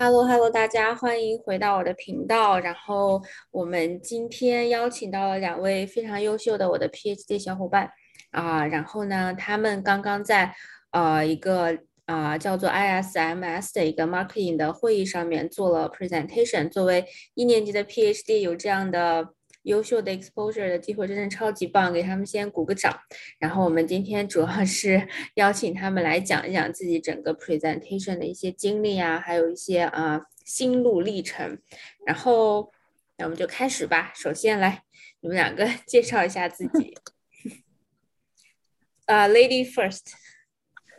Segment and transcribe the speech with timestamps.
[0.00, 2.60] Hello，Hello，大家欢迎回到我的频道。
[2.60, 7.90] 然后我们今天邀请到了两位非常优秀的我的 PhD 小伙伴
[8.30, 10.54] 啊，然后呢，他们刚刚在
[10.92, 11.76] 呃一个
[12.06, 16.70] 啊叫做 ISMS 的一个 marketing 的会议上面做了 presentation。
[16.70, 17.04] 作为
[17.34, 19.34] 一年级的 PhD，有这样的。
[19.68, 22.98] 优秀的 exposure 的机会真的超级棒，给他们先鼓个掌。
[23.38, 31.58] 然后我们今天主要是 邀请他们来讲一讲自己整个 presentation 的一些经历啊，还有一些啊心路历程。
[32.06, 32.72] 然后
[33.18, 34.10] 那我们就开始吧。
[34.14, 34.82] 首先来，
[35.20, 36.96] 你们两个 介绍一下自己。
[39.04, 40.12] 啊， lady first。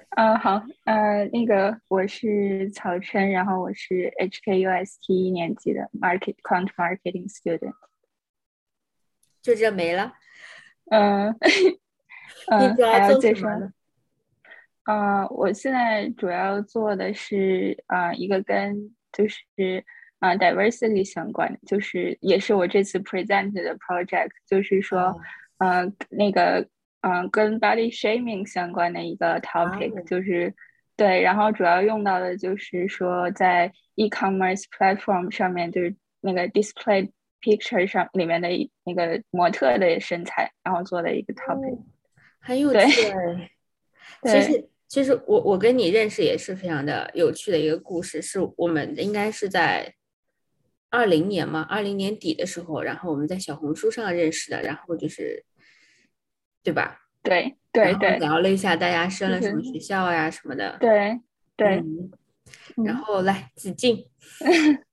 [0.09, 7.73] 啊，好，呃，那个我是曹琛，然后我是 HKUST 一年级的 market quant marketing student。
[9.41, 10.13] 就这没了，
[10.91, 11.35] 嗯，
[12.51, 13.71] 嗯，还要介绍呢。
[14.85, 19.85] 呃，我现在主要做的是啊，一个跟就是
[20.19, 25.15] 啊 diversity 相关的，就是也是我这次 present 的 project，就是说，
[25.59, 26.67] 呃，那个
[27.01, 30.53] 嗯，跟 body shaming 相关的一个 topic，就是
[30.97, 37.11] 对，然后主要用到的就是说在 e-commerce platform 上面，就是那个 display。
[37.41, 38.47] Picture 上里面的
[38.83, 41.79] 那个模特的身材，然后做的一个 topic，
[42.39, 42.79] 很有趣。
[44.23, 49.93] 其实，其实我我跟你认识也是非常的有趣的一个故事，是我们应该是在
[50.89, 55.45] 二零年嘛，二零年底的时候，然后我们在小红书上认识的，然后就是，
[56.63, 57.01] 对吧？
[57.21, 60.77] 对对对，聊了一下大家升了什么学校呀什么的。
[60.79, 61.19] 对
[61.55, 61.83] 对，
[62.83, 64.05] 然后来子敬。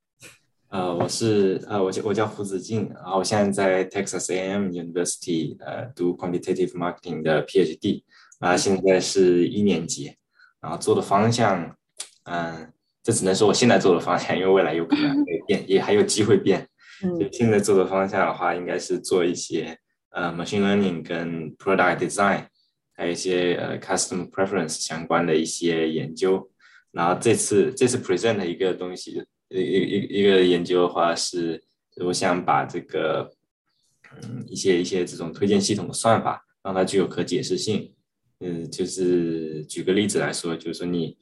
[0.68, 8.02] 呃，我是呃，我叫我叫胡子敬，然后我现在在 Texas A&M University 呃读 Quantitative Marketing 的 PhD，
[8.40, 10.12] 啊，现在是一年级，
[10.60, 11.76] 然后做的方向，
[12.24, 16.66] 嗯，这只能说我现在做的方向，因为未来有可能会变，也还有机会变。
[17.04, 19.78] 嗯，现在做的方向的话，应该是做一些
[20.10, 22.46] 呃 machine learning 跟 product design，
[22.94, 26.50] 还有一些呃 custom preference 相关的一些研究。
[26.90, 29.24] 然后这次这次 present 一个东西。
[29.48, 31.62] 一一一个研究的话是，
[32.04, 33.30] 我想把这个，
[34.22, 37.94] 嗯，一些一些这种推荐系统的算法，让它具有可解释性。
[38.40, 41.16] 嗯，就是举个例子来说，就是说你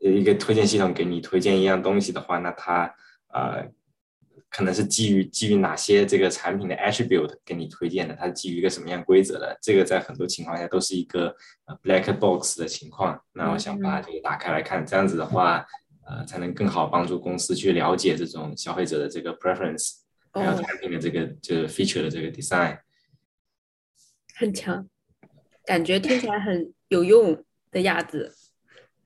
[0.00, 2.92] 一个推荐系统给你推荐一样东西的话，那它
[3.28, 3.70] 呃
[4.48, 8.14] 可能是基于基于哪些这个产品的 attribute 给你推荐的？
[8.14, 9.56] 它是基于一个什么样规则的？
[9.60, 11.36] 这个在很多情况下都是一个
[11.82, 13.20] black box 的情况。
[13.34, 15.66] 那我想把这个打开来看，这样子的话。
[16.08, 19.96] 呃，才能更好帮助公司去了解这种消费者的这个 preference，
[20.32, 22.78] 还有产品的这个就是 feature 的这个 design，
[24.36, 24.88] 很强，
[25.64, 28.34] 感觉听起来很有用的样子。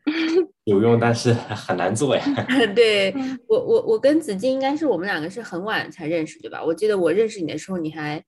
[0.65, 2.25] 有用，但是很难做呀。
[2.75, 3.15] 对
[3.47, 6.63] 我，我我跟子金应该是我们两个是很晚才认识，对吧？
[6.65, 8.23] 我记得我认识你的时候，你还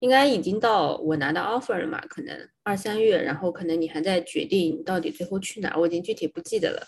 [0.00, 2.00] 应该已经到我拿到 offer 了嘛？
[2.08, 6.86] 可能二三月，然后可能你还在决定到底最后去哪，我已经具体不记得了。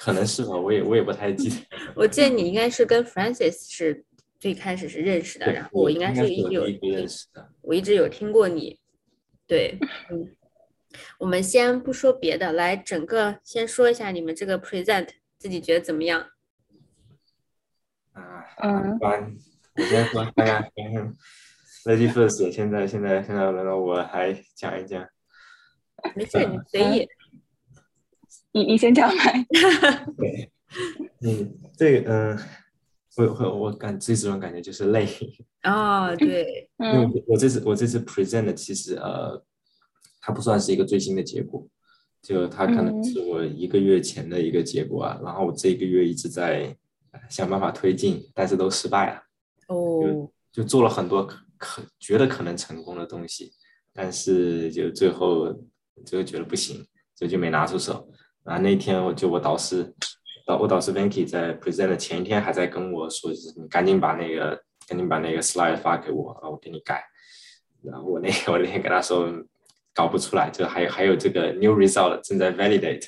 [0.00, 1.56] 可能是吧，我也我也不太记得。
[1.96, 4.04] 我记得你应该是跟 Francis 是
[4.38, 8.78] 最开始是认识的，然后我应该是一直有认识的，我一直有听过你。
[9.48, 9.76] 对，
[10.10, 10.36] 嗯，
[11.18, 16.28] 我们先不说别的，来整个先说一下你们这个 present，自己觉得怎么样？
[18.12, 18.98] 啊，嗯，
[19.74, 21.16] 我先说，大家先看
[21.86, 25.04] ，Lady First，现在现在现在轮到我还讲一讲。
[26.14, 27.08] 没事，你随意。
[28.52, 29.24] 你你先讲吧。
[30.16, 30.50] 对，
[31.22, 32.38] 嗯，这个嗯，
[33.16, 35.06] 我我我感这种感觉就是累。
[35.62, 39.42] 啊，对，嗯，我这次我这次 present 其实呃，
[40.20, 41.66] 它不算是一个最新的结果，
[42.22, 45.20] 就它可能是我一个月前的一个结果啊。
[45.22, 46.76] 然后我这一个月一直在
[47.28, 49.22] 想办法推进，但是都失败了。
[49.68, 53.52] 哦，就做了很多可可觉得可能成功的东西，
[53.92, 55.52] 但是就最后
[56.06, 58.08] 就觉得不行，所以就没拿出手。
[58.48, 59.94] 然后那天我就我导师，
[60.46, 64.58] 导我导师 Vanky 在 present 的前一天还在跟我说，就是你赶紧把那个
[64.88, 67.04] 赶紧把那个 slide 发给我，我给你改。
[67.82, 69.30] 然后我那我那天跟他说
[69.94, 73.04] 搞不出来，就还有还有这个 new result 正在 validate。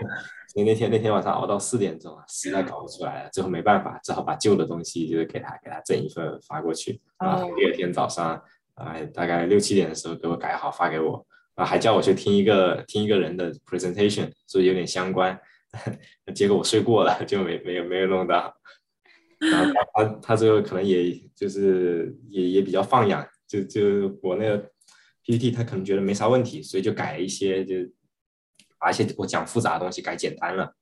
[0.54, 6.98] 所以那天那天晚上熬到四点钟啊，实在搞不出来了，最后没办法，只好把旧的东西就是给他给他整一份发过去。
[7.18, 8.42] 然后第二天早上
[8.74, 11.26] 啊大概六七点的时候给我改好发给我。
[11.58, 15.36] 啊，还叫我去听一个听一个人的 presentation，所以有点相关。
[16.32, 18.54] 结果我睡过了，就没没有没有弄到。
[19.40, 24.70] 然后他他最后可能也就是也也比较放养，就就我那个
[25.24, 27.74] PPT 他可能觉得没啥问题，所以就改了一些，就
[28.78, 30.72] 把一些我讲复杂的东西改简单了。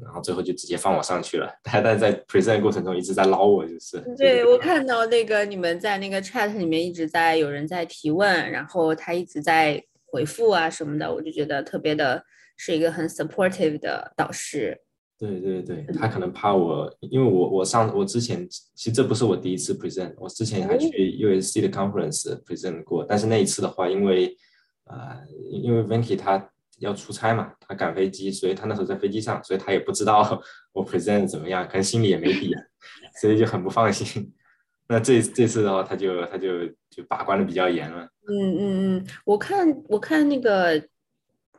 [0.00, 1.50] 然后最后就直接放我上去了。
[1.64, 12.22] 他但在 present 过程中一直在捞我，就是对我看到那个你们在那个 chat 里面一直在有人在提问，然后他一直在回复啊什么的，我就觉得特别的
[12.56, 14.80] 是一个很 supportive 的导师。
[15.18, 24.34] 对对对，他可能怕我，因为我我上我之前其实这不是我第一次 present，我之前还去 USC 的 conference present 过，但是那一次的话，因为
[24.84, 25.18] 呃
[25.50, 30.42] 因为 Venky 他要出差嘛，他赶飞机，所以他那时候在飞机上，所以他也不知道
[30.72, 32.54] 我 present 怎么样，可能心里也没底，
[33.20, 34.32] 所以就很不放心。
[34.90, 38.04] 那这这次的话，他就他就就把关的比较严了。
[38.28, 40.82] 嗯嗯嗯，我看我看那个。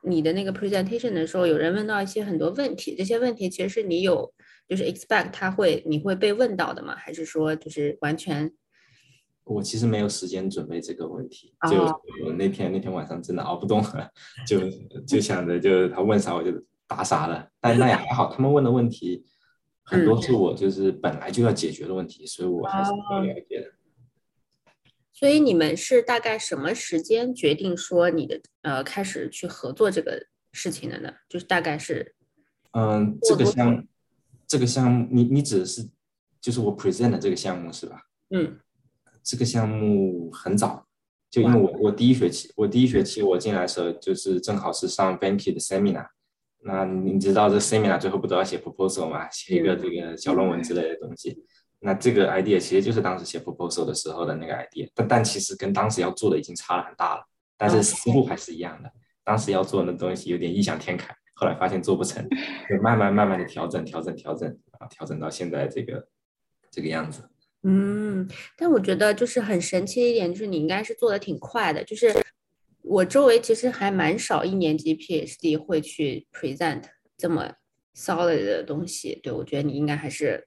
[0.04, 4.34] 你的那个 presentation 的时候，有人问到一些很多问题，这些问题其实是你有
[4.68, 6.96] 就是 expect 他会你会被问到的吗？
[6.96, 8.52] 还是说就是完全？
[9.44, 11.84] 我其实没有时间准备这个问题，就
[12.26, 14.10] 我那天那天晚上真的熬不动了，
[14.48, 14.62] 就
[15.06, 16.52] 就想着就他问啥我就
[16.88, 17.48] 答啥了。
[17.60, 19.24] 但那也还好，他们问的问题
[19.92, 23.72] 很多是我就是本来就要解决的问题，所以我还是比较了解的。
[25.12, 31.14] 所以你们是大概什么时间决定说你的呃开始去合作这个事情的呢？
[31.30, 32.16] 就是大概是，
[32.72, 33.86] 嗯，这个项
[34.48, 35.88] 这个项目，你你指的是
[36.40, 38.02] 就是我 present 的这个项目是吧？
[38.30, 38.60] 嗯，
[39.22, 40.88] 这个项目很早，
[41.30, 46.08] 就因为我我第一学期我第一学期我进来的时候就是正好是上 Banky 的 seminar，
[46.64, 51.44] 那你知道这 seminar 最后不都要写 proposal 嘛，写一个这个小论文之类的东西。
[51.80, 57.24] 那这个 idea 其实就是当时写 proposal 的时候的那个 idea，但但其实跟当时要做的已经差了很大了，
[57.58, 58.92] 但是思路还是一样的。
[59.24, 62.24] 当时要做的东西有点异想天开，后来发现做不成，
[62.70, 64.48] 就慢慢慢慢的调整调整调整
[64.80, 66.08] 啊，调整到现在这个
[66.70, 67.24] 这个样子。
[67.64, 72.12] 嗯，但我觉得就是很神奇的一点就是你应该是做的挺快的，就是
[72.92, 76.84] 我周围其实还蛮少一年级 PhD 会去 present
[77.18, 77.54] 这么
[77.96, 80.46] solid 的东西，对我觉得你应该还是。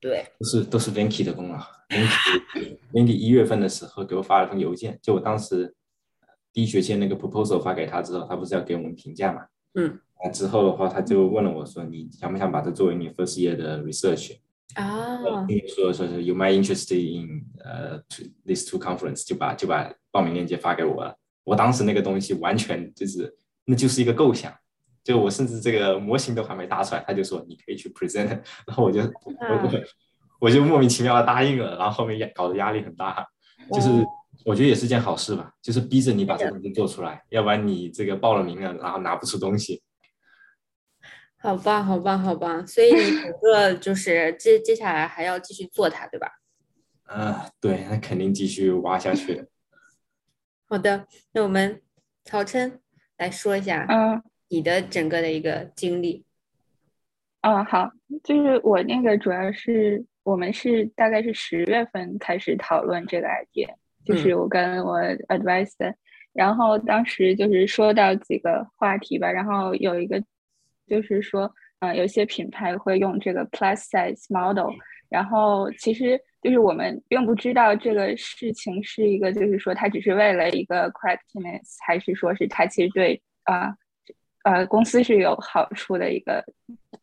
[0.00, 1.58] 对，都是都是 Vinky 的功劳。
[1.88, 5.72] Vinky，Vinky 一月份的时候给我发了封邮件，就我当时
[6.52, 9.46] 第一学期那个 proposal 发给他之后，他不是要给我们评价嘛？
[9.74, 10.00] 嗯。
[10.24, 14.36] 那之后的话，他就问了我说：“你想不想把它作为你 first year 的 research？”
[14.74, 15.46] 啊。
[15.74, 18.02] 说说是 You might interested in 呃
[18.44, 21.16] these two conference，就把就把报名链接发给我了。
[21.44, 23.36] 我当时那个东西完全就是
[23.66, 24.52] 那就是一个构想。
[25.02, 28.26] 就我甚至这个模型都还没搭出来，他就说你可以去 present，
[28.66, 29.84] 然后我就我就
[30.40, 33.22] 我就莫名其妙的答应了，然后后面压搞得压力很大，
[33.70, 33.90] 就是
[34.46, 39.82] 我觉得也是件好事吧，就是逼着你把这东西做出来，要不然你这个报了名了，然后拿不出东西。
[41.36, 42.66] 好棒，好棒，好棒！
[42.66, 46.28] 所以你整个就是接接下来还要继续做它，对吧？
[47.14, 49.44] 嗯， 对，那肯定继续挖下去。
[50.74, 51.80] 好的，那我们
[52.24, 52.80] 曹琛
[53.16, 53.86] 来说一下。
[53.88, 54.20] 嗯。
[54.48, 56.24] 你的整个的一个经历，
[57.42, 57.90] 嗯，好，
[58.24, 63.72] 就是我那个主要是我们是大概是十月份开始讨论这个 idea，
[64.04, 64.98] 就是我跟我
[65.28, 65.94] advisor，
[66.32, 70.22] 然后当时就是说到几个话题吧，然后有一个
[70.86, 74.72] 就是说，嗯，有些品牌会用这个 plus size model，
[75.08, 83.74] 然后其实就是我们并不知道这个事情是一个，就是说它只是为了一个 correctness，还是说是它其实对啊。
[84.44, 86.44] 呃，公司是有好处的一个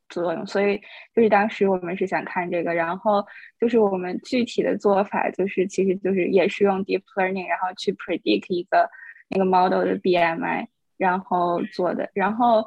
[0.10, 0.80] 作用，所以
[1.16, 3.26] 就是当时我们是想看这个，然后
[3.60, 8.88] 就是我们具体的做法就是，其实就是也是用 deep learning，然后去 predict 一个
[9.28, 10.68] 那个 model 的 BMI，
[10.98, 12.64] 然后做的，然后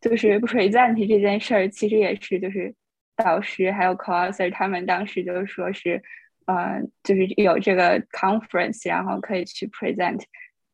[0.00, 2.74] 就是 present 这件事儿，其实也是就是
[3.16, 6.02] 导师还有 co-author 他们当时就是说是，
[6.46, 10.22] 呃，就是有这个 conference，然后可以去 present，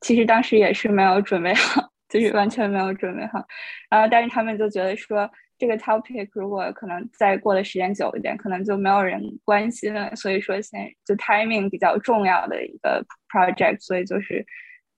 [0.00, 1.90] 其实当时也是没有准备好。
[2.08, 3.42] 就是完全没有准备好，
[3.88, 10.14] 然后但是他们就觉得说这个 topic 如果可能再过的时间久一点，可能就没有人关心了。
[10.14, 14.44] 所以说现就 timing 比较重要的一个 project，所以就是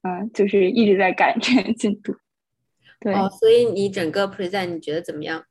[0.03, 2.17] 嗯，就是一直在赶这个进度。
[2.99, 5.45] 对，哦所以你整个 present 你觉得怎么样？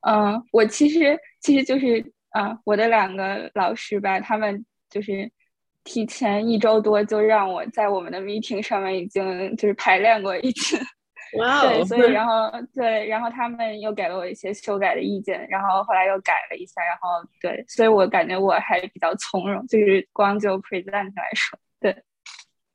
[0.00, 5.30] 嗯，我其实其实就是啊，我的两个老师吧，他们就是。
[5.82, 10.78] 提前一周多就让我在我们的 meeting 上面已经就是排练过一次，
[11.38, 21.96] 哇对，所以 然后对，然后他们又给了我一些修改的意见，然后后来又改了一下，然后对，所以我感觉我还比较从容，就是光就 present 来说，对。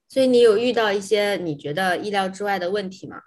[0.09, 3.21] 所以你有遇到一些你觉得意料之外的问题吗？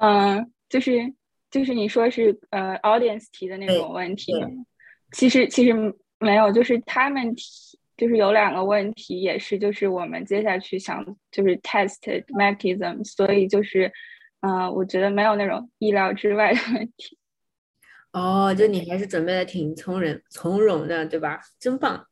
[0.00, 1.14] 嗯，就是
[1.52, 4.32] 就是你说是呃 audience 提的那种问题，
[5.12, 5.72] 其实其实
[6.18, 7.44] 没有，就是他们提。
[7.94, 13.92] 就是有两个问题，也是就是我们接下去想就是 test mechanism，所以就是
[14.40, 17.16] 嗯，我觉得没有那种意料之外的问题。
[18.10, 21.38] 哦，就你还是准备的挺从容从容的，对吧？
[21.60, 22.04] 真棒。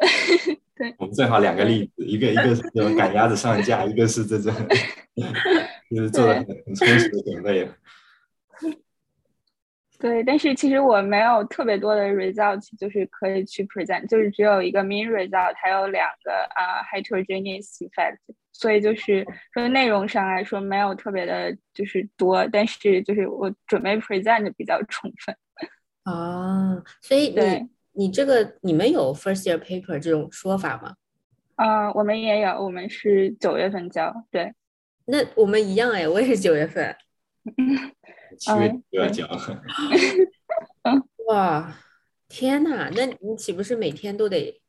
[0.74, 4.52] 对，我们正好两个例子，一个一个是这种赶鸭子上架，一个是这种
[5.94, 7.68] 就是做的很很充实的准备。
[9.98, 18.18] 对，但是其实我没有特别多的 result，就是可以去 present，就是只有一个 mean result，还有两个啊 heterogeneous effect，
[18.52, 25.34] 所以就是说内容上来说没有特别的，就是多，但是就是我准备 present 比较充分。
[26.02, 30.94] 啊，所以你你这个你们有 first year paper 这种说法吗？
[31.54, 34.52] 啊，我们也有，我们是九月份交，对。
[35.06, 36.94] 那我们一样哎，我也是九月份。
[38.36, 39.26] 七月就要交。
[41.28, 41.74] 哇，
[42.28, 42.90] 天哪！
[42.94, 44.60] 那你岂不是每天都得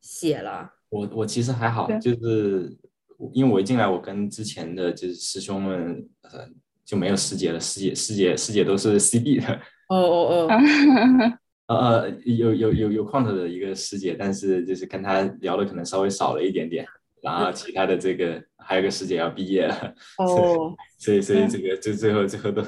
[0.00, 0.72] 写了？
[0.88, 2.74] 我我其实还好，就是
[3.32, 6.48] 因为我一进来，我跟之前的就是师兄们呃
[6.84, 9.46] 就没有师姐了，师姐师姐师姐都是 CD 的。
[9.88, 10.48] 哦哦哦。
[11.68, 16.86] 呃呃，有有有有 quant 的一个师姐，但是就是跟她聊的可能稍微少了一点点。
[17.22, 19.94] 然后其他的这个还有个师姐要毕业了。
[20.18, 20.74] 哦。
[20.98, 22.62] 所以所以这个就最后最后都。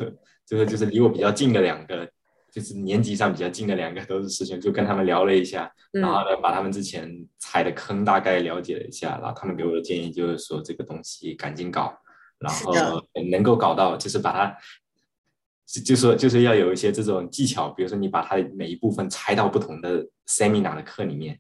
[0.47, 2.11] 最后就是离我比较近的两个，
[2.51, 11.97] 就是年级上比较近的两个都是师兄，就跟他们聊了一下，然后呢，把他们之前踩的坑大概了解了一下，然后他们给我的建议就是说这个东西赶紧搞，
[12.41, 12.73] 然后
[13.31, 14.57] 能够搞到就是把它，
[15.85, 21.39] 就说就是要有一些这种技巧，比如说你把它每一部分拆到不同的 seminar 的课里面，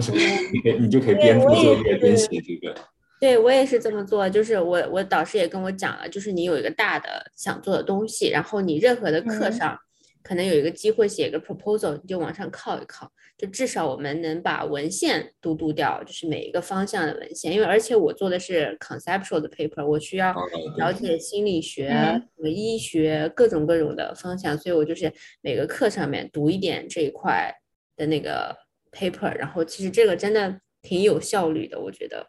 [0.64, 2.74] 你你就可以边做作业边写这个。
[3.20, 9.78] 对我也是这么做，就是我我导师也跟我讲了，就是你有一个大的想做的东西，然后你任何的课上
[10.22, 20.34] 可能有一个机会写一个 proposal，你就往上靠一靠，就至少我们能把文献读读掉，就是每一个方向的文献，因为而且我做的是 conceptual 的 paper，我需要
[20.78, 21.92] 了解心理学
[22.38, 27.54] 和医学各种各种的方向，所以我就是每个课上面读一点这一块
[27.98, 28.56] 的那个
[28.92, 32.28] paper，然后其实这个真的挺有效率的，我觉得。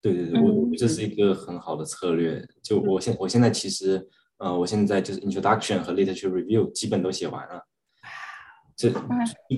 [0.00, 2.44] 对对对，我这是一个很好的策略。
[2.62, 4.04] 就我现我现在其实，
[4.38, 7.64] 呃，我现在就是 introduction 和 literature review 基本都写完了。
[8.74, 8.90] 这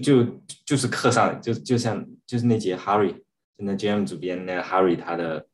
[0.03, 0.23] 就
[0.67, 5.47] 就是课上就就像就是那节 Harry，就那 GM 主编那个 Harry 他的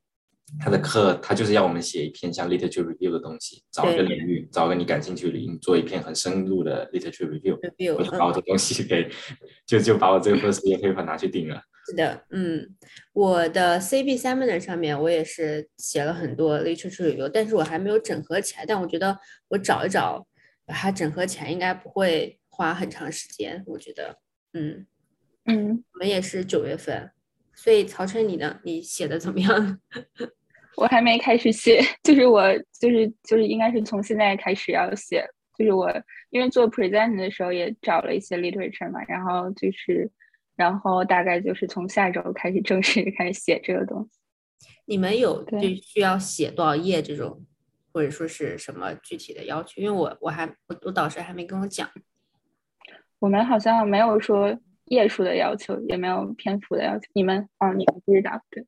[0.59, 7.57] 他的课，他就是要我们写一篇像 literature review 的东西，找一个领域，找个你感兴趣的领域，做一篇很深入的 literature review。
[7.97, 9.09] 我就把我的东西给
[9.67, 11.63] 就就把我这个 first year paper 拿去顶了。
[11.87, 12.77] 是的，嗯，
[13.13, 18.67] 我的 CB Seminar 上面我也是写了很多 literature review，但是我还没有整合起来。
[18.67, 19.17] 但我觉得
[19.49, 20.27] 我找一找，
[20.67, 23.63] 把它整合起来，应该不会花很长时间。
[23.67, 24.19] 我觉得，
[24.53, 24.87] 嗯
[25.47, 27.11] 嗯，我们也是九月份，
[27.55, 28.61] 所以曹晨，你呢？
[28.63, 29.81] 你写的怎么样？
[30.77, 32.43] 我还没开始写， 就是我
[32.79, 35.25] 就是就是应该是从现在开始要写。
[35.57, 35.93] 就是我
[36.31, 40.11] 因为做 present 的时候也找了一些 literature 嘛，然后就是。
[40.57, 44.21] 然后大概就是从下周开始正式开始写这个东西。
[44.85, 47.47] 你们有就需要写多少页这种，
[47.95, 49.81] 或者说是什么具体的要求？
[49.81, 51.89] 因为我我还我我导师还没跟我讲。
[53.21, 57.09] 我们好像没有说页数的要求，也没有篇幅的要求。
[57.15, 58.67] 你们哦，你们不知道对？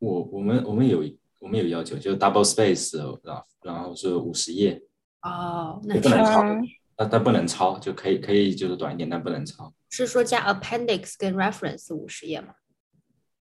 [0.00, 1.04] 我我们我们有
[1.40, 4.80] 我们有要求，就 double space，然后然后是五十页。
[5.22, 6.44] 哦，那不能超，
[6.96, 9.72] 那但不能超，就可以可以就是短一点，但不能超。
[9.88, 12.54] 是说加 appendix 跟 reference 五十页吗？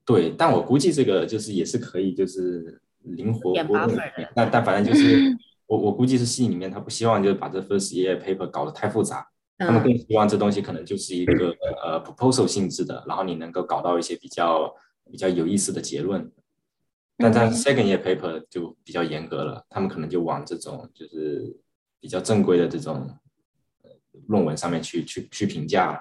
[0.06, 3.96] 对，但我估计这个就是也是可以，就是灵活波动。
[4.34, 5.32] 但但反正就是
[5.68, 9.28] 我我估计是系里面他不希望就是把这 first year paper 搞得太复杂，
[9.58, 14.74] 他们更希望这东西可能就是一个呃 proposal 性质的，然后你能够搞到一些比较
[15.12, 16.32] 比较有意思的结论。
[17.22, 21.54] 但在 second year paper 就比较严格了，他们可能就往这种就是
[22.00, 23.14] 比较正规的这种
[24.28, 26.00] 论文上面去去去评价了。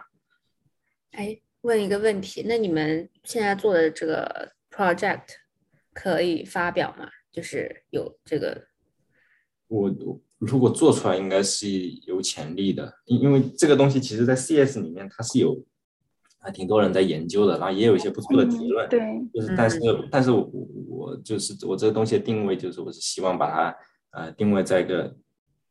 [1.11, 5.25] 哎，问一个问题，那你们现在做的这个 project
[5.93, 7.09] 可以发表吗？
[7.33, 8.69] 就是有这个，
[9.67, 9.93] 我
[10.39, 11.69] 如果做出来，应该是
[12.07, 15.67] 有潜力的，因因为这个东西其实在 CS 里面它是有
[16.49, 19.01] 啊挺多人在研究的，然后也有一些不错的结论，对，
[19.33, 19.79] 就是但是
[20.11, 20.51] 但是我
[20.89, 23.77] 我就是我这个东西的定位就是我是希望把它
[24.13, 25.15] 呃定位在一个。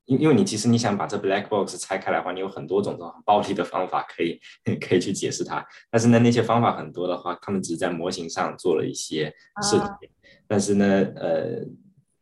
[0.09, 4.39] 因因为你其实你想把这 black box 拆开来的话，你有很多种这种暴力的方法可以
[4.79, 5.61] 可以去解释它。
[5.91, 9.29] 但是呢，那些方法很多的话，他们只是在模型上做了一些
[9.69, 10.09] 设计。
[10.47, 10.85] 但是呢，
[11.17, 11.59] 呃，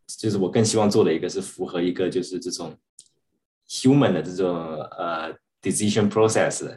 [0.08, 2.76] 就是我更希望做的一个是符合一个就是这种
[3.70, 4.56] human 的这种
[4.98, 5.32] 呃
[5.62, 6.68] decision process，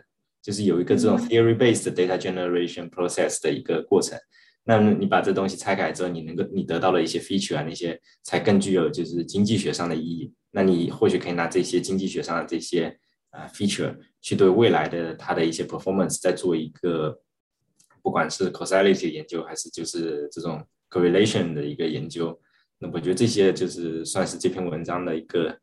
[0.49, 4.19] 就是有一个这种 theory based data generation process 的一个过程。
[4.65, 10.33] 那么你把这东西拆开之后，你能够你得到了一些 feature 啊，那些才更具有就是经济学上的意义。
[10.53, 17.21] 那你或许可以拿这些经济学上的这些啊 feature 去对未来的它的一些 performance 再做一个，
[18.03, 22.41] 不管是 causality 研究还是就是这种 correlation 的一个研究。
[22.79, 25.59] 那我觉得这些就是算是这篇文章的一个呃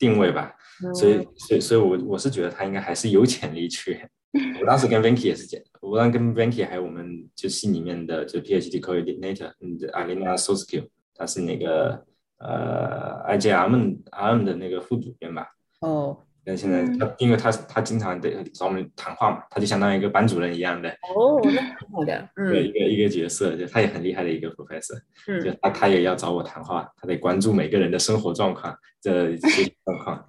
[0.00, 0.52] 定位吧。
[0.94, 4.00] 所以所以所以我我是觉得他应该还是有潜力去。
[4.60, 12.04] 我当时跟 Vinky 也是讲，我当时跟 Vinky 还有我们就系里面的就 PhD coordinator，嗯，Alina s o s k i l 他是那个
[12.38, 15.48] 呃 IJM RM 的那个副主编吧。
[15.80, 16.16] 哦。
[16.44, 20.88] 但现在他因为他他经常得找我们谈话嘛，他就相当于一个班主任一样的。
[21.14, 22.28] 哦，那挺好的。
[22.36, 25.00] 对，一个一个角色，就他也很厉害的一个 professor。
[25.26, 25.40] 嗯。
[25.40, 30.26] 就他他也要找我谈话，他得关注每个人的生活状况这些状况。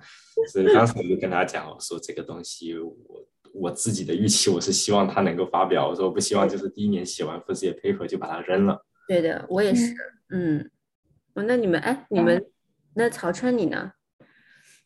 [0.52, 3.28] 所以当时我就跟他讲，我说这个东西我。
[3.54, 5.86] 我自己的预期，我是希望他能够发表。
[5.86, 8.82] 我说我不希望就是第一年写完 first year paper 就把它扔了。
[9.10, 9.94] 对的，我也是。
[10.30, 10.72] 嗯，
[11.34, 12.42] 哦那你们哎，你们
[12.96, 13.92] 那曹川你呢？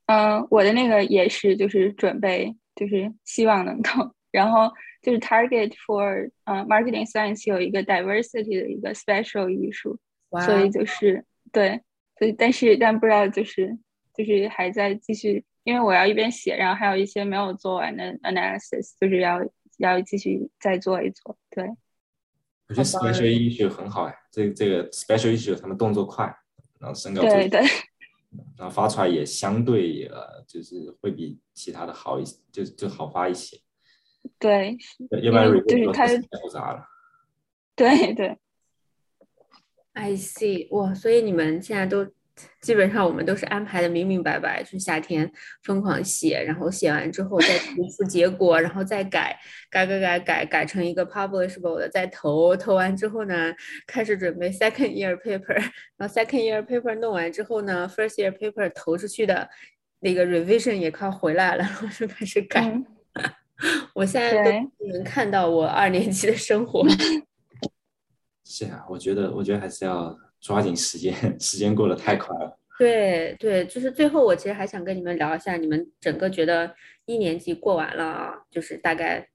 [0.08, 3.90] 嗯，我的那个也是，就是准备，就是希望能够。
[4.32, 4.72] 然后
[5.02, 9.98] 就是 target for 呃 marketing science 有一个 diversity 的一个 special 艺术，
[10.46, 11.82] 所以就是对，
[12.20, 13.78] 所以但是但不知道就是
[14.14, 15.44] 就是还在继续。
[15.64, 19.40] 因为我要一边写，然后还有一些没有做完的 analysis，就是要
[19.80, 21.36] 要继续再做一做。
[21.50, 21.64] 对，
[22.70, 26.24] 我觉得 special issue 很好哎，这这个 special issue 他们动作快，
[26.80, 27.62] 然后身高对对，
[28.58, 33.60] 然后发出来也相对呃，就是会比其他的好一些，就就好发一些。
[34.40, 34.78] 对，
[35.22, 36.08] 要不然就是太
[36.40, 36.86] 复杂了。
[37.76, 38.38] 对对
[39.94, 42.15] ，I see，哇，所以你们现在都。
[42.62, 45.32] 基本上我们都是安排的明明白白，就夏天
[45.64, 49.38] 疯狂写，然后写完之后再出出结果，然后再改
[49.70, 53.54] 改改改改改成一个 publishable 的，再投投完之后呢，
[53.88, 55.54] 开始准备 second year paper，
[55.96, 59.48] 然后 second year paper 弄完之后呢，first year paper 投出去的
[60.00, 62.70] 那个 revision 也快回来了，然后就开始改。
[63.96, 66.86] 我现在都能看到我二年级的生活。
[68.44, 70.18] 是啊，我觉得我觉得还是要。
[70.46, 72.60] 抓紧时间， 时间过得太快了。
[72.78, 79.28] 对对，就是最后我其实还想跟你们聊一下，你们整个觉得一年级过完了，就是大概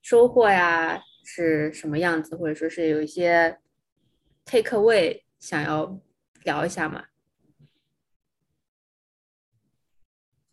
[0.00, 3.58] 收获呀是什么样子，或者说是有一些
[4.46, 6.00] take away 想要
[6.44, 7.04] 聊一下嘛？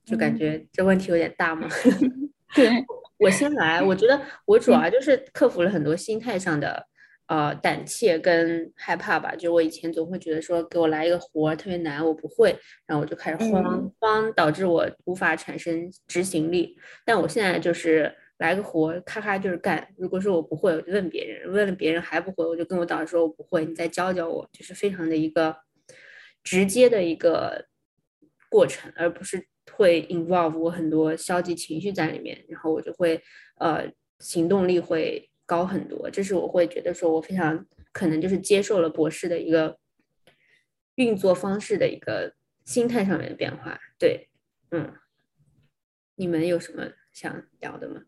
[0.04, 1.70] 就感觉这问题有点大嘛。
[2.54, 2.68] 对
[3.18, 6.89] 我先来，我觉得我主要就是克服了很多心态上的。
[7.30, 12.50] 呃，胆怯跟害怕吧，就我以前总会觉得说，给我来一个活儿特别难，我不会，
[12.88, 16.76] 然后我就开始慌慌，导致我无法产生执行力。
[17.06, 19.88] 但我现在就是来个活，咔咔就是干。
[19.96, 25.56] 如果说我不会，我就问别人，问了别人还不会，我就跟我导师说我不会，你再教教我，就是非常的一个
[26.44, 27.68] 直接的一个
[28.50, 33.22] 过程，而不是会 involve 我很多消极情绪在里面，然后我就会
[33.60, 33.88] 呃
[34.18, 35.30] 行动力会。
[35.50, 39.80] 高很多，这是我会觉得说，我非常可能就是接受了博士的一个
[40.94, 42.36] 运作方式的一个
[42.66, 43.80] 心态上面的变化。
[43.98, 44.30] 对，
[44.70, 44.94] 嗯，
[46.14, 48.04] 你们有什么想聊的吗？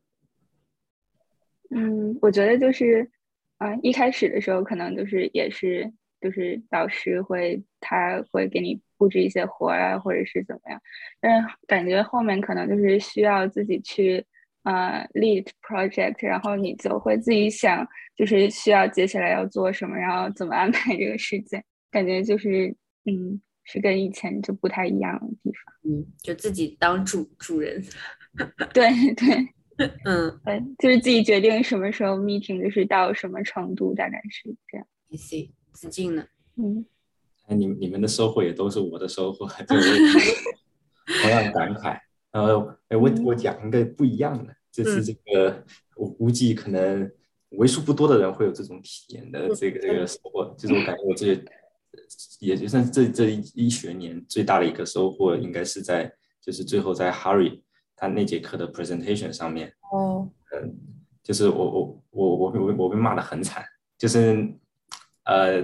[1.71, 3.09] 嗯，我觉得就是
[3.57, 10.79] 啊，一开始的时候可能就是也是就是导师会他会给你布置一些活啊，或者是怎么样，
[11.19, 14.27] 但是感觉后面可能就是需要自己去。
[14.63, 25.73] 呃，lead project，然后你就会自己想，就是需要接下来要做什么，然后怎么安排这个时间，感觉就是，嗯，是跟以前就不太一样的地方。
[25.83, 27.83] 嗯，就自己当主主人。
[28.73, 29.27] 对对，
[30.05, 34.87] 嗯，对，就是自己决定什么时候 meeting，就是到什么程度，大概是这样。
[35.09, 36.25] I see，子静呢？
[36.55, 36.85] 嗯，
[37.47, 39.97] 你你们的收获也都是我的收获， 就是
[41.23, 41.99] 同样感慨。
[42.31, 45.63] 然后，哎，我我讲一个不一样的，就是这个，
[45.97, 47.11] 我估计可能
[47.49, 51.43] 为数不多的人会有这种体验的这个这个收获，就是我感觉我这些，
[52.39, 57.61] 也就算这这一学年最大的一个收获，应该是在就是最后在 Harry
[57.97, 60.73] 他那节课的 presentation 上面，哦，嗯，
[61.21, 63.65] 就是我我我我我我被骂的很惨，
[63.97, 64.53] 就是
[65.25, 65.59] 呃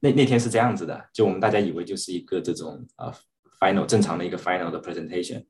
[0.00, 3.12] 那那天是这样子的，就我们大家以为就是一个这种呃
[3.60, 5.44] final 正常的一个 final 的 presentation。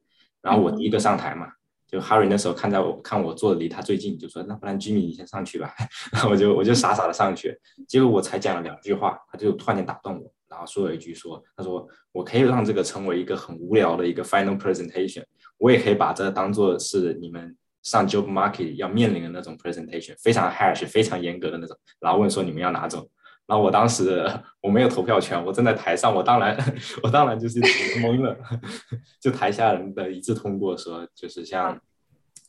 [0.44, 1.50] 然后我第一个上台嘛，
[1.88, 5.74] 就 Harry 那时候看在我看我坐的离他最近，就说那不然 Jimmy 你先上去吧。
[6.12, 15.24] 然后我就我就傻傻的上去，结果我才讲了两句话，他就突然间打断我，然后说了一句说，他说我可以让这个成为一个很无聊的一个 final presentation，
[15.56, 23.08] 我也可以把这当做是你们上 job market 要面临的那种 presentation，非常 harsh，非常严格的那种，然后问说你们要哪种？
[23.46, 24.26] 然后我当时
[24.62, 26.56] 我没有投票权，我站在台上，我当然
[27.02, 27.60] 我当然就是
[28.00, 28.34] 懵了，
[29.20, 31.78] 就台下人的一致通过说，就是像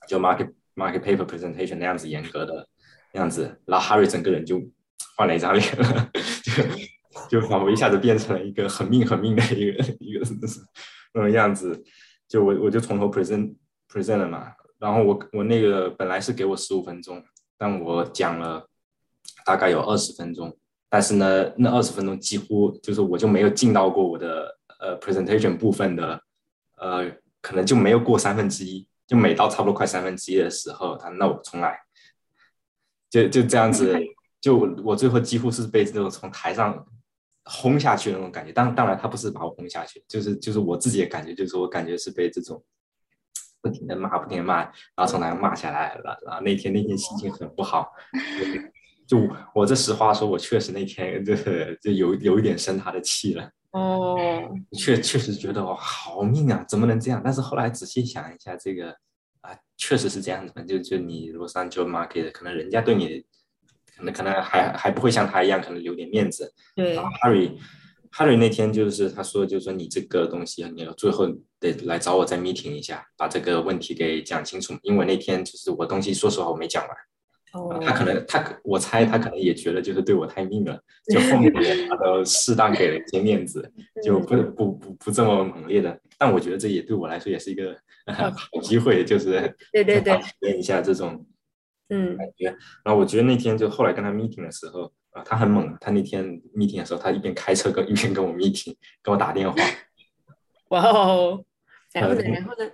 [0.07, 2.65] 就 market market paper presentation 那样子严格的
[3.13, 4.61] 那样子，然后 Harry 整个人就
[5.17, 6.11] 换了一张脸了，
[7.29, 10.25] 就就仿佛一下子变成了一个很命很命的一个一个
[11.13, 11.83] 那种样子，
[12.27, 13.53] 就我我就从头 present
[13.89, 17.21] present 了嘛，然后我我那个本来是给我十五分钟，
[17.57, 18.69] 但我讲了
[19.45, 20.57] 大概有二十分钟。
[20.95, 26.21] 但是呢，那二十分钟几乎就是我就没有进到过我的呃 presentation 部分的，
[26.77, 31.77] 呃，可能就没有过三分之一，就每到差不多快三分之一的时候，他那我重来，
[33.09, 33.93] 就就这样子，
[34.39, 34.55] 就
[34.85, 36.87] 我最后几乎是被这种从台上
[37.43, 38.53] 轰下去的那种感觉。
[38.53, 42.63] 当当然他不是把我轰下去，就是就是我自己的感觉，就是我感觉是被这种
[43.59, 46.17] 不停的骂，不停的骂，然后从台上骂下来了。
[46.25, 47.91] 然后那天那天心情很不好。
[49.07, 51.35] 就我这实话说，我确实那天就
[51.81, 53.49] 就有有一点生他的气了。
[53.71, 54.17] 哦，
[54.71, 57.21] 确确实觉得哇，好命啊，怎么能这样？
[57.23, 58.89] 但是后来仔细想一下，这个
[59.41, 60.53] 啊，确实是这样子。
[60.65, 63.21] 就就你如果上就 market，可能人家对你，
[63.97, 66.53] 可能可能还还不会像他一样，可能留点面子。
[66.73, 71.27] 对然后，Harry，Harry 那天就是他说，就是说你这个东西，你要最后
[71.59, 74.73] 得来找我再 meeting 一下，把这个问题给讲清楚。
[74.83, 76.95] 因为那天就是我东西，说实话我没讲完。
[77.81, 80.79] 他可能，他我猜他可能也觉得就是对我太命了，
[81.13, 81.51] 就后面
[81.89, 83.71] 他都适当给了一些面子，
[84.03, 85.99] 就不不不不这么猛烈的。
[86.17, 87.75] 但我觉得这也对我来说也是一个
[88.13, 89.31] 好机会，就是
[89.71, 91.25] 对对对，体验一下这种
[91.89, 92.45] 嗯感觉。
[92.83, 95.75] 然后我觉得那天就后来跟他 meeting 的时候啊，他很猛。
[95.79, 99.57] 他那天 meeting 的时候，他一边开车跟一边跟我 meeting，跟我打电话。
[100.69, 101.43] 哇哦，
[101.93, 102.21] 然后呢？
[102.23, 102.69] 然后呢？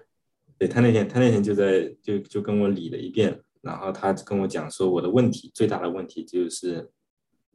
[0.57, 3.39] 对他那天他那天就在就就跟我理了一遍。
[3.61, 6.89] 然后他跟我讲说，我的问题最大的问题就是，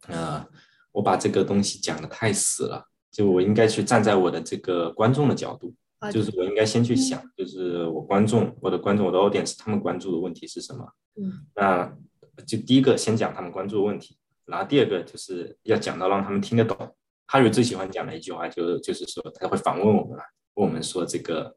[0.08, 0.46] 呃，
[0.92, 5.74] 我把这个东西讲的太死了，就我应该去站在我的这个观众的角度，
[6.12, 10.92] 就是我应该先去想，就是我观众，我的观众，我的 audience，他们关注的问题是什么？
[11.16, 11.92] 嗯，那
[12.46, 16.94] 就第一个先讲他们关注的问题，然后第二个就是要讲到让他们听得懂。
[17.28, 20.22] 哈瑞最喜欢讲的一句话就就是说，他会反问我们了，
[20.54, 21.56] 问我们说这个，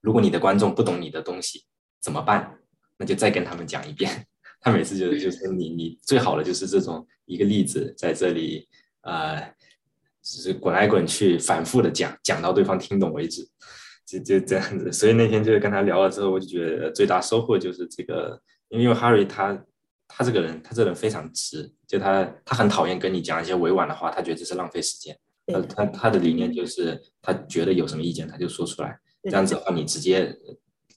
[0.00, 1.66] 如果你的观众不懂你的东西
[2.00, 2.58] 怎么办？
[2.98, 4.26] 那就再跟他们讲一遍。
[4.64, 8.68] 他每次就就是你你最好的就是这种一个例子在这里，
[9.00, 9.40] 呃，
[10.22, 13.44] 就是滚来滚去，反复的讲，讲到对方听懂为止，
[14.06, 14.92] 就就这样子。
[14.92, 19.64] 所以那天就是跟他聊了之后，我就觉得最大收获就是这个，因为 Harry 他
[20.06, 25.18] 他这个人，他这人非常直，就他他很讨厌跟你讲一些委婉的话，他觉得这是浪费时间。
[25.52, 30.32] 他他他的理念就是他觉得有什么意见他就说出来，这样子的话你直接。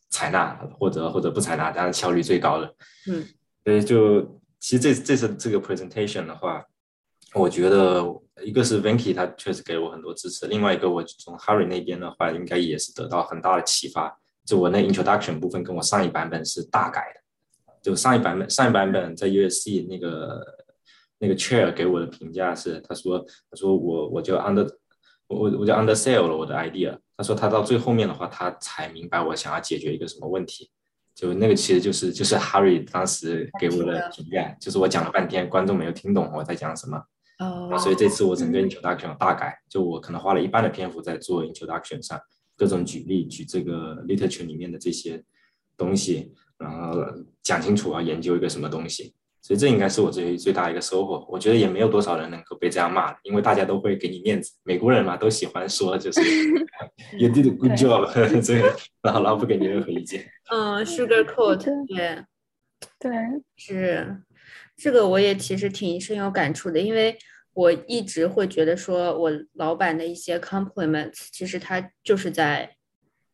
[0.10, 2.76] 采纳或者或者不采纳，当然效率最高的。
[3.08, 3.26] 嗯，
[3.64, 4.22] 所以就
[4.60, 6.64] 其实这这次这个 presentation 的话，
[7.34, 8.04] 我觉得
[8.44, 14.18] 一个是 Vinky 他确实给我很多支持，另外一个我从 Harry 那边的话，应该也是得到很大的启发。
[14.46, 17.22] 就我那 introduction 部分跟我上一版本是大改的，
[17.82, 20.40] 就上一版本上一版本在 USC 那个
[21.18, 24.70] 那个 chair 给我的评价是，他说他说我我就 under
[25.28, 26.98] 我我我就 undersell 了我的 idea。
[27.18, 30.70] 他说他到最后面的话，他才明白我想要解决一个什么问题。
[31.14, 37.02] 就那个其实就是就是 Harry 当时给我的评价，就是我讲了半天，观众没有听懂我在讲什么。
[37.40, 37.78] 哦。
[37.78, 42.20] 所以这次我整个 introduction 大改，就我可能花了一半的篇幅在做 introduction 上，
[42.58, 45.24] 各种举例举这个 literature 里面的这些
[45.78, 47.02] 东西，然后
[47.42, 49.16] 讲清楚要研究一个什么东西。
[49.46, 51.24] 所以这应该是我最最大一个收获。
[51.30, 54.52] 我觉得也没有多少人能够被这样骂，因为大家都会给你面子。
[54.64, 56.20] 美国人嘛，都喜欢说就是
[57.20, 60.26] you did a good job，这个然后然后不给你任何意见。
[60.50, 62.26] 嗯，sugar coat，对，
[62.98, 63.12] 对，
[63.56, 64.20] 是
[64.76, 67.16] 这个我也其实挺深有感触的，因为
[67.54, 72.76] 我一直会觉得说我老板的一些 compliments，其实他就是在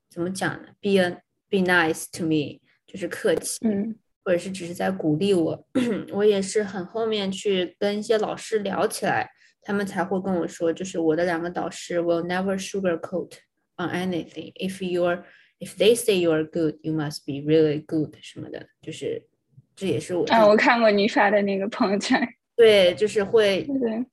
[0.10, 3.60] 怎么讲呢？be a be nice to me，就是客气。
[3.65, 3.95] 嗯。
[4.32, 5.67] 或者是只是在鼓励我，
[6.13, 9.30] 我也是很后面去跟一些老师聊起来，
[9.62, 13.34] 他们才会跟我说，就是我的两个导师 will never sugarcoat
[13.76, 14.54] on anything.
[14.54, 15.24] If you're
[15.60, 19.28] if they say you are good, you must be really good 什么的，就是
[19.76, 24.06] 这也是我啊，我看过你发的那个朋友圈，对，就是会对，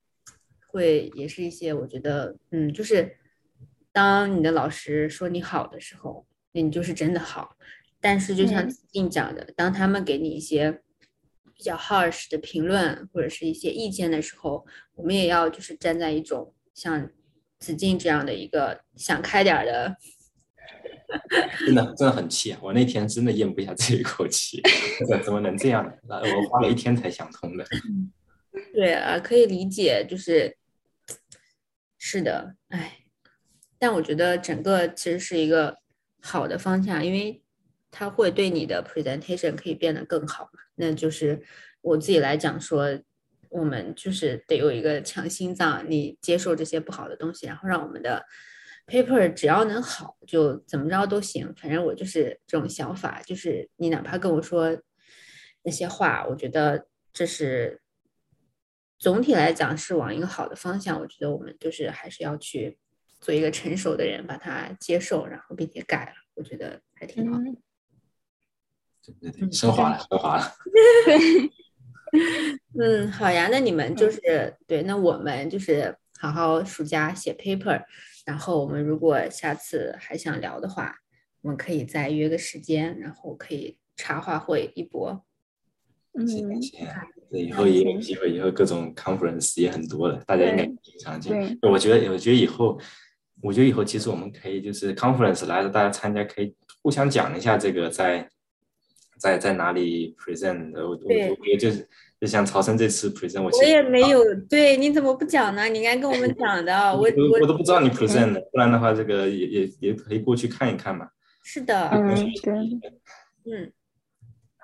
[0.67, 3.17] 会也是一些我觉得，嗯，就是
[3.93, 7.55] 当你的老师说你好的时候，那你就是真的好。
[8.01, 10.81] 但是，就像子静讲的，当他们给你一些
[11.55, 17.11] 比较 harsh 的评论或者是一些意见的时候，我们也要就是站在一种像
[17.59, 19.97] 子静这样的一个想开点的
[21.65, 22.61] 真的真的很气啊！
[22.63, 24.61] 我那天真的咽不下这一口气，
[25.09, 26.17] 怎怎么能这样呢？
[26.17, 27.65] 我花了一天才想通的。
[28.75, 30.57] 对啊，可以理解，就是
[31.97, 32.99] 是的，哎，
[33.79, 35.79] 但我觉得整个其实是一个
[36.21, 37.43] 好的方向，因为
[37.91, 40.61] 它会对你的 presentation 可以变得更好嘛。
[40.77, 41.43] 那就是
[41.81, 42.99] 我自己来讲说，
[43.49, 48.25] 我们就是得有一个强心脏，你接受这些不好的东西，然后让我们的
[48.87, 51.53] paper 只要能好，就怎么着都行。
[51.57, 54.81] 反正我就是这种想法，就是你哪怕跟我说
[55.63, 57.81] 那些话，我觉得这是。
[59.01, 62.77] 总体来讲是往一个好的方向，我觉得我们就是还是要去
[63.21, 67.39] 做一个成熟的人，把它接受，然后并且改了，我觉得还挺好。
[69.21, 70.55] 对对对，升华了，升华了。
[72.79, 77.83] 嗯，好呀，那你们就是对，那我们就是好好暑假写 paper，
[78.25, 80.95] 然后我们如果下次还想聊的话，
[81.43, 85.25] 我们可以再约个时间，然后可以茶话会一波。
[86.27, 86.85] 行行，
[87.31, 91.57] 对，以后也有机会，以后各种 conference 也很多了，大家应该经常见。
[91.63, 92.81] 我觉得，我觉得以后，
[93.41, 98.29] 我觉得以后其实我们可以就是 conference 来了，大家参加可以互相讲一下这个在
[99.19, 100.73] 在在哪里 present。
[100.75, 100.99] 我我我
[101.45, 101.87] 觉得就是
[102.21, 104.23] 就像曹生这次 present，我我也没有。
[104.49, 105.65] 对，你怎么不讲呢？
[105.65, 106.73] 你应该跟我们讲的。
[106.97, 111.09] 我我我都不知道你 present 的，不然的话，这个也也也可以过去看一看嘛。
[111.43, 112.55] 是的，嗯，对，
[113.51, 113.73] 嗯。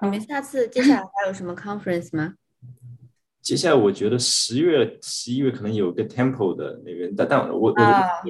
[0.02, 2.34] 你们下次接下来还有什么 conference 吗？
[3.40, 7.74] 接下来我觉得十月、十一月可能有个 Temple 的那边，但但我我我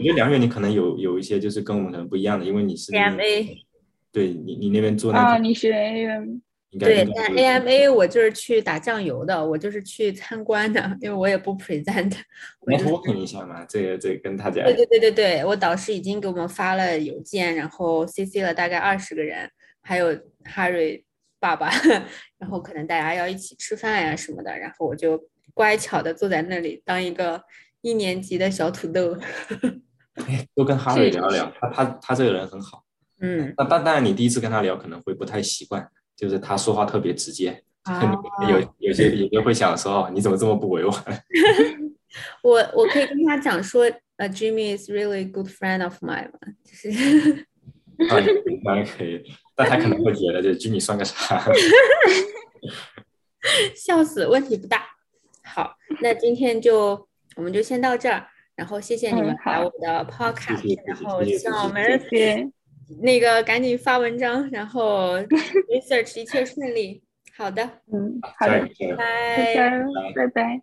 [0.00, 2.92] 觉得两月你可能有有一些就是跟我们可能不一样的，因为你是
[4.14, 6.38] 对你你那边做那个，你是 AM，
[6.78, 12.14] 对，但 AMA 我就是去打酱油的，我就是去参观的，因为我也不 present。
[12.62, 14.64] 我托评一下嘛，这个这个跟他讲。
[14.64, 19.50] 对对对对对，我导师已经给我们发了邮件，然后 CC 了大概二十个人，
[19.82, 21.02] 还有 Harry。
[21.40, 21.68] 爸爸，
[22.38, 25.22] 然后可能大家要一起吃饭呀什么的，然后我就
[25.52, 27.38] 乖巧的坐在那里当一个
[27.82, 29.14] 一年级的小土豆，
[30.56, 32.82] 多跟哈瑞聊聊，他他他这个人很好，
[33.24, 37.62] 嗯，那但当然你第一次跟他聊可能会不太习惯，就是他说话特别直接，
[38.50, 40.94] 有有些有些会想说你怎么这么不委婉，
[42.42, 47.46] 我我可以跟他讲说，呃，Jimmy is really good friend of mine 嘛，就是。
[48.10, 48.18] 啊，
[48.64, 49.22] 当然可以，
[49.54, 51.40] 但他可能会觉得这居民算个啥？
[53.76, 54.82] 笑死，问题不大。
[55.44, 57.06] 好，那今天就
[57.36, 62.00] 我们就先到这儿，然后谢谢你们来我的 podcast，然后希望我们
[63.00, 65.18] 那个赶紧发文章，然后
[65.70, 67.02] research 一切顺利。
[67.36, 68.66] 好的，嗯，好的，拜
[68.96, 70.60] 拜，拜拜，拜拜。